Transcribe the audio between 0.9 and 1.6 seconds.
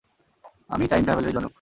Time ট্রাভেলের জনক?